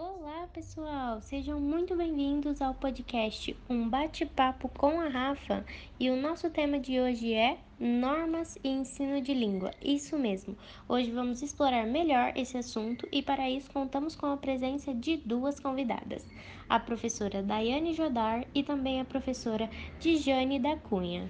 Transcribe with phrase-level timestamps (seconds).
[0.00, 1.20] Olá, pessoal!
[1.20, 5.66] Sejam muito bem-vindos ao podcast Um Bate-Papo com a Rafa.
[5.98, 9.72] E o nosso tema de hoje é Normas e Ensino de Língua.
[9.82, 10.56] Isso mesmo!
[10.88, 15.58] Hoje vamos explorar melhor esse assunto e, para isso, contamos com a presença de duas
[15.58, 16.24] convidadas:
[16.68, 21.28] a professora Daiane Jodar e também a professora Dijane da Cunha.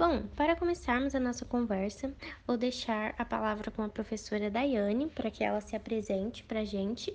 [0.00, 2.10] Bom, para começarmos a nossa conversa,
[2.46, 6.64] vou deixar a palavra com a professora Daiane para que ela se apresente para a
[6.64, 7.14] gente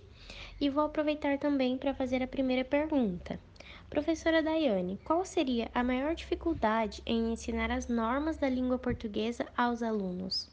[0.61, 3.39] e vou aproveitar também para fazer a primeira pergunta.
[3.89, 9.81] Professora Daiane, qual seria a maior dificuldade em ensinar as normas da língua portuguesa aos
[9.81, 10.47] alunos?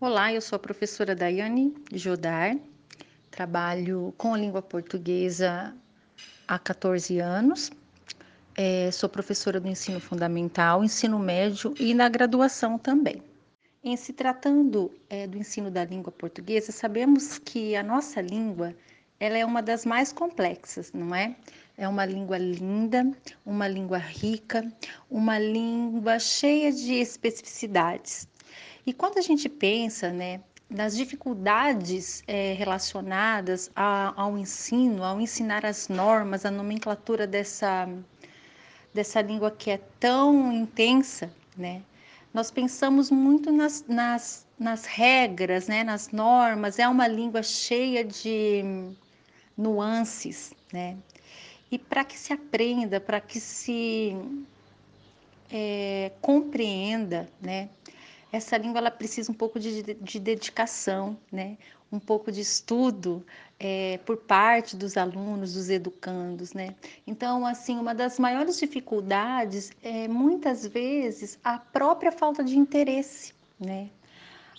[0.00, 2.56] Olá, eu sou a professora Daiane Jodar,
[3.28, 5.74] trabalho com a língua portuguesa
[6.46, 7.72] há 14 anos.
[8.62, 13.22] É, sou professora do ensino fundamental, ensino médio e na graduação também.
[13.82, 18.76] Em se tratando é, do ensino da língua portuguesa, sabemos que a nossa língua
[19.18, 21.34] ela é uma das mais complexas, não é?
[21.74, 23.10] É uma língua linda,
[23.46, 24.70] uma língua rica,
[25.08, 28.28] uma língua cheia de especificidades.
[28.84, 35.66] E quando a gente pensa, né, nas dificuldades é, relacionadas a, ao ensino, ao ensinar
[35.66, 37.88] as normas, a nomenclatura dessa,
[38.92, 41.82] dessa língua que é tão intensa, né?
[42.32, 48.62] Nós pensamos muito nas, nas, nas regras, né, nas normas, é uma língua cheia de
[49.56, 50.96] nuances, né?
[51.70, 54.16] E para que se aprenda, para que se
[55.50, 57.68] é, compreenda, né?
[58.32, 61.58] Essa língua ela precisa um pouco de, de dedicação, né?
[61.92, 63.24] Um pouco de estudo
[63.58, 66.74] é, por parte dos alunos, dos educandos, né?
[67.06, 73.90] Então, assim, uma das maiores dificuldades é muitas vezes a própria falta de interesse, né?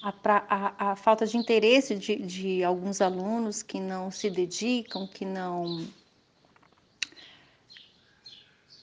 [0.03, 0.13] A,
[0.49, 5.85] a, a falta de interesse de, de alguns alunos que não se dedicam, que não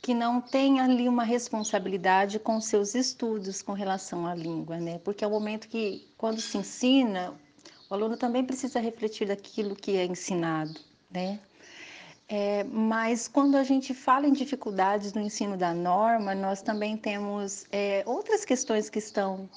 [0.08, 4.98] que não tem ali uma responsabilidade com seus estudos com relação à língua, né?
[5.04, 7.34] Porque é o momento que, quando se ensina,
[7.88, 10.78] o aluno também precisa refletir daquilo que é ensinado,
[11.10, 11.40] né?
[12.30, 17.66] É, mas quando a gente fala em dificuldades no ensino da norma, nós também temos
[17.72, 19.48] é, outras questões que estão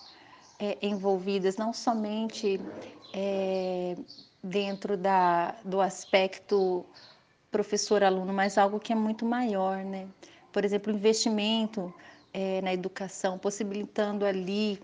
[0.57, 2.61] é, envolvidas, não somente
[3.13, 3.97] é,
[4.41, 6.85] dentro da, do aspecto
[7.51, 10.07] professor-aluno, mas algo que é muito maior, né?
[10.51, 11.93] por exemplo, investimento
[12.33, 14.79] é, na educação, possibilitando ali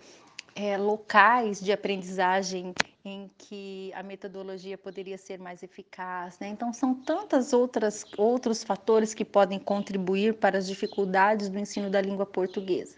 [0.56, 2.74] é, locais de aprendizagem
[3.08, 6.38] em que a metodologia poderia ser mais eficaz.
[6.40, 6.50] Né?
[6.50, 12.02] Então, são tantas outras outros fatores que podem contribuir para as dificuldades do ensino da
[12.02, 12.96] língua portuguesa.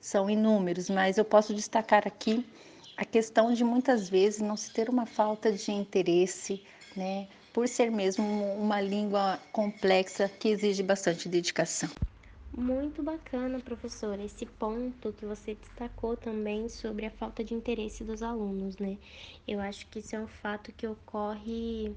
[0.00, 2.46] São inúmeros, mas eu posso destacar aqui
[2.96, 6.62] a questão de muitas vezes não se ter uma falta de interesse,
[6.96, 8.24] né, por ser mesmo
[8.54, 11.90] uma língua complexa que exige bastante dedicação.
[12.56, 18.22] Muito bacana, professora, esse ponto que você destacou também sobre a falta de interesse dos
[18.22, 18.96] alunos, né?
[19.46, 21.92] Eu acho que isso é um fato que ocorre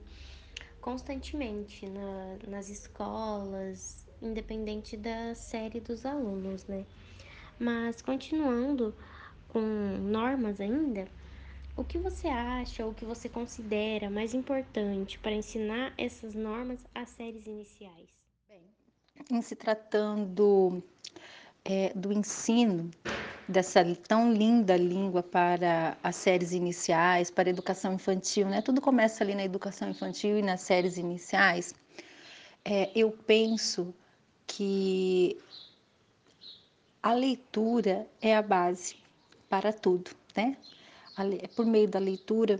[0.81, 6.88] constantemente na, nas escolas, independente da série dos alunos, né?
[7.59, 8.96] Mas continuando
[9.50, 11.07] com normas ainda,
[11.75, 17.09] o que você acha ou que você considera mais importante para ensinar essas normas às
[17.12, 18.27] séries iniciais?
[19.29, 20.83] Em se tratando
[21.66, 22.89] é, do ensino
[23.47, 28.61] dessa tão linda língua para as séries iniciais, para a educação infantil, né?
[28.61, 31.73] Tudo começa ali na educação infantil e nas séries iniciais.
[32.63, 33.94] É, eu penso
[34.45, 35.38] que
[37.01, 38.97] a leitura é a base
[39.47, 40.57] para tudo, né?
[41.41, 42.59] é por meio da leitura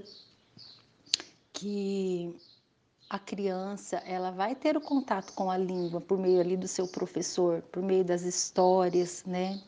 [1.54, 2.34] que
[3.10, 6.88] a criança ela vai ter o contato com a língua por meio ali do seu
[6.88, 9.62] professor, por meio das histórias, né?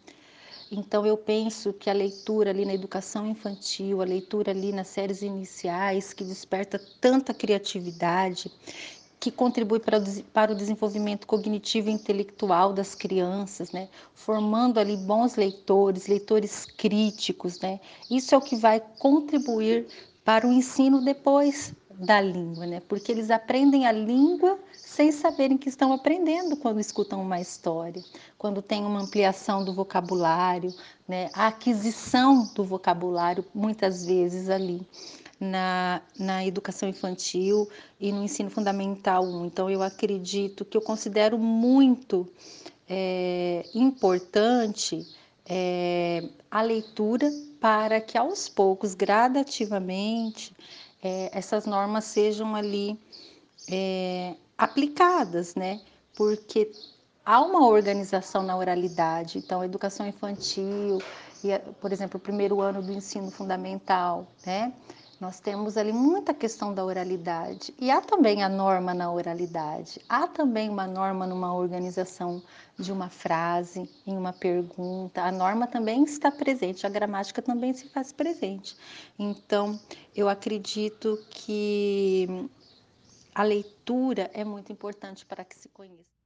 [0.71, 5.21] Então eu penso que a leitura ali na educação infantil, a leitura ali nas séries
[5.21, 8.51] iniciais, que desperta tanta criatividade,
[9.19, 9.99] que contribui para,
[10.31, 13.89] para o desenvolvimento cognitivo e intelectual das crianças, né?
[14.13, 17.59] formando ali bons leitores, leitores críticos.
[17.59, 17.79] Né?
[18.11, 19.87] Isso é o que vai contribuir
[20.23, 22.81] para o ensino depois da língua, né?
[22.87, 28.01] porque eles aprendem a língua sem saberem que estão aprendendo quando escutam uma história,
[28.37, 30.73] quando tem uma ampliação do vocabulário,
[31.07, 31.29] né?
[31.33, 34.81] a aquisição do vocabulário, muitas vezes ali
[35.39, 37.69] na, na educação infantil
[37.99, 39.45] e no ensino fundamental 1.
[39.45, 42.27] Então, eu acredito que eu considero muito
[42.87, 45.05] é, importante
[45.45, 47.29] é, a leitura
[47.59, 50.53] para que aos poucos, gradativamente,
[51.01, 52.99] é, essas normas sejam ali
[53.69, 55.81] é, aplicadas, né?
[56.15, 56.71] Porque
[57.25, 59.37] há uma organização na oralidade.
[59.37, 61.01] Então, a educação infantil,
[61.43, 64.73] e, por exemplo, o primeiro ano do ensino fundamental, né?
[65.19, 67.73] Nós temos ali muita questão da oralidade.
[67.77, 69.99] E há também a norma na oralidade.
[70.07, 72.41] Há também uma norma numa organização
[72.77, 75.21] de uma frase, em uma pergunta.
[75.21, 78.77] A norma também está presente, a gramática também se faz presente.
[79.17, 79.77] Então,
[80.15, 82.49] eu acredito que
[83.35, 86.18] a leitura é muito importante para que se conheça.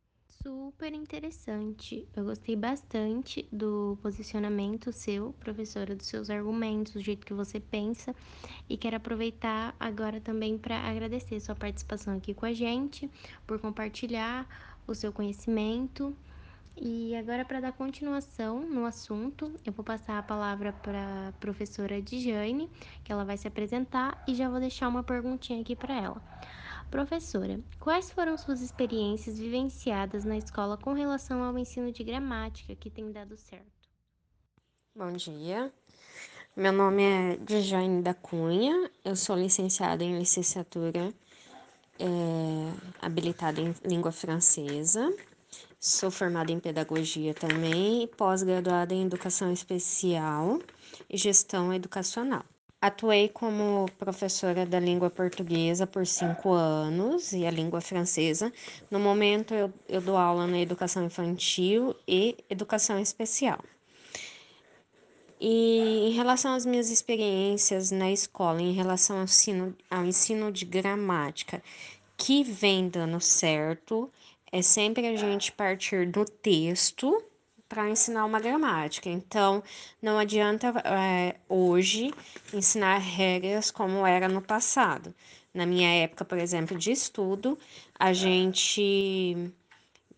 [0.43, 2.05] Super interessante.
[2.13, 8.13] Eu gostei bastante do posicionamento seu, professora, dos seus argumentos, do jeito que você pensa.
[8.67, 13.09] E quero aproveitar agora também para agradecer sua participação aqui com a gente,
[13.47, 14.45] por compartilhar
[14.85, 16.13] o seu conhecimento.
[16.75, 22.01] E agora, para dar continuação no assunto, eu vou passar a palavra para a professora
[22.01, 22.69] Dijane,
[23.01, 26.21] que ela vai se apresentar e já vou deixar uma perguntinha aqui para ela.
[26.93, 32.87] Professora, quais foram suas experiências vivenciadas na escola com relação ao ensino de gramática que
[32.87, 33.89] tem dado certo?
[34.95, 35.73] Bom dia,
[36.55, 41.11] meu nome é Dijane da Cunha, eu sou licenciada em licenciatura
[41.97, 42.05] é,
[43.01, 45.11] habilitada em língua francesa,
[45.79, 50.59] sou formada em pedagogia também e pós-graduada em educação especial
[51.09, 52.45] e gestão educacional.
[52.83, 58.51] Atuei como professora da língua portuguesa por cinco anos e a língua francesa.
[58.91, 63.63] No momento, eu, eu dou aula na educação infantil e educação especial.
[65.39, 70.65] E em relação às minhas experiências na escola, em relação ao ensino, ao ensino de
[70.65, 71.63] gramática,
[72.17, 74.11] que vem dando certo,
[74.51, 77.23] é sempre a gente partir do texto
[77.73, 79.09] para ensinar uma gramática.
[79.09, 79.63] Então,
[79.99, 82.13] não adianta é, hoje
[82.53, 85.13] ensinar regras como era no passado.
[85.51, 87.57] Na minha época, por exemplo, de estudo,
[87.97, 89.51] a gente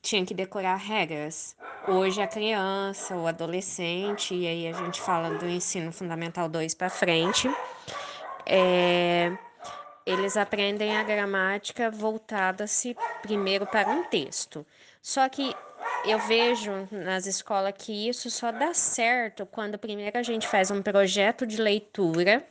[0.02, 1.56] tinha que decorar regras.
[1.88, 6.90] Hoje a criança, o adolescente, e aí a gente fala do ensino fundamental 2 para
[6.90, 7.50] frente,
[8.46, 9.32] é,
[10.06, 14.66] eles aprendem a gramática voltada-se primeiro para um texto.
[15.02, 15.56] Só que
[16.08, 20.82] eu vejo nas escolas que isso só dá certo quando primeiro a gente faz um
[20.82, 22.46] projeto de leitura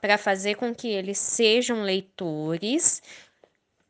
[0.00, 3.02] para fazer com que eles sejam leitores,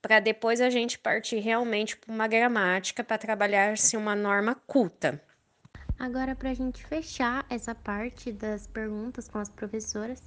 [0.01, 5.21] para depois a gente partir realmente para uma gramática para trabalhar-se uma norma culta.
[5.99, 10.23] Agora, para a gente fechar essa parte das perguntas com as professoras,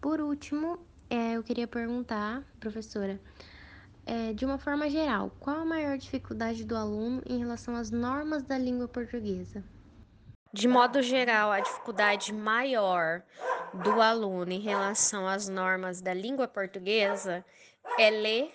[0.00, 0.78] por último,
[1.08, 3.20] é, eu queria perguntar, professora,
[4.04, 8.42] é, de uma forma geral, qual a maior dificuldade do aluno em relação às normas
[8.42, 9.62] da língua portuguesa?
[10.52, 13.22] De modo geral, a dificuldade maior
[13.72, 17.44] do aluno em relação às normas da língua portuguesa
[17.98, 18.54] é ler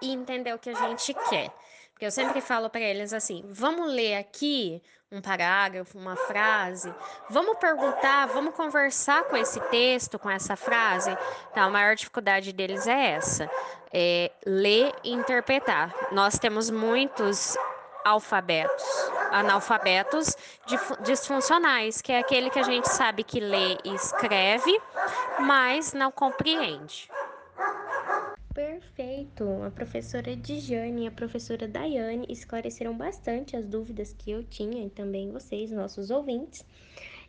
[0.00, 1.52] e entender o que a gente quer.
[1.98, 4.80] Porque eu sempre falo para eles assim: vamos ler aqui
[5.10, 6.94] um parágrafo, uma frase,
[7.28, 11.10] vamos perguntar, vamos conversar com esse texto, com essa frase.
[11.50, 13.50] Então, a maior dificuldade deles é essa:
[13.92, 15.92] é ler e interpretar.
[16.12, 17.56] Nós temos muitos
[18.04, 18.84] alfabetos,
[19.32, 20.36] analfabetos
[21.00, 24.80] disfuncionais, que é aquele que a gente sabe que lê e escreve,
[25.40, 27.10] mas não compreende.
[28.58, 29.44] Perfeito!
[29.62, 34.90] A professora Dijane e a professora Daiane esclareceram bastante as dúvidas que eu tinha e
[34.90, 36.66] também vocês, nossos ouvintes.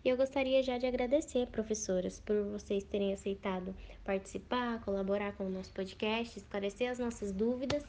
[0.04, 5.52] E eu gostaria já de agradecer, professoras, por vocês terem aceitado participar, colaborar com o
[5.52, 7.84] nosso podcast, esclarecer as nossas dúvidas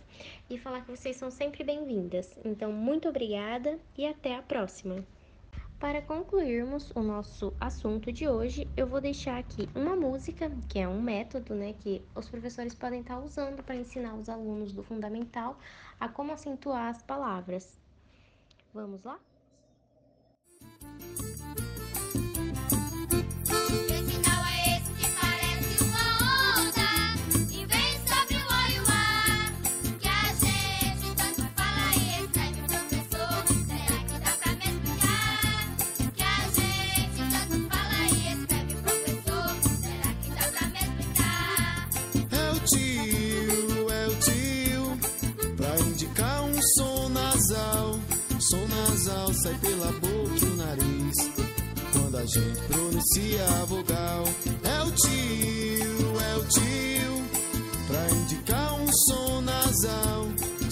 [0.50, 2.36] e falar que vocês são sempre bem-vindas.
[2.44, 5.02] Então, muito obrigada e até a próxima!
[5.80, 10.86] Para concluirmos o nosso assunto de hoje, eu vou deixar aqui uma música, que é
[10.86, 15.58] um método, né, que os professores podem estar usando para ensinar os alunos do fundamental
[15.98, 17.80] a como acentuar as palavras.
[18.74, 19.18] Vamos lá?
[49.00, 51.14] Nasal sai pela boca e o nariz.
[51.92, 54.24] Quando a gente pronuncia a vogal,
[54.62, 57.24] é o tio, é o tio.
[57.86, 60.26] Pra indicar um som nasal,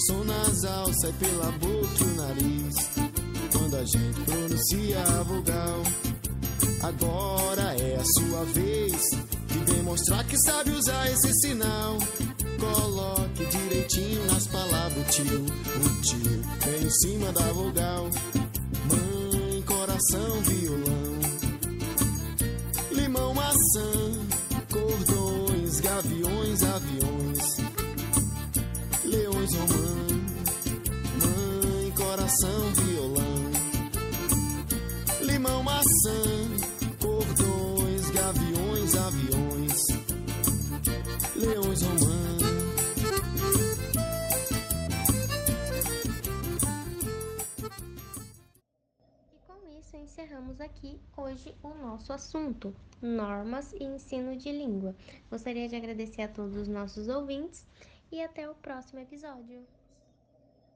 [0.07, 2.75] som nasal sai pela boca e o nariz.
[3.53, 5.83] Quando a gente pronuncia a vogal,
[6.83, 11.99] agora é a sua vez de demonstrar que sabe usar esse sinal.
[12.59, 18.09] Coloque direito jeitinho nas palavras, tio, o tio, bem em cima da vogal.
[18.85, 21.19] Mãe, coração, violão.
[22.93, 24.13] Limão, maçã,
[24.71, 27.57] cordões, gaviões, aviões.
[29.05, 30.07] Leões, romã,
[31.25, 33.51] mãe, coração, violão.
[35.23, 36.58] Limão, maçã,
[41.41, 42.37] Leões, romã.
[49.33, 54.97] E com isso encerramos aqui hoje o nosso assunto, normas e ensino de língua.
[55.31, 57.65] Gostaria de agradecer a todos os nossos ouvintes
[58.11, 59.65] e até o próximo episódio.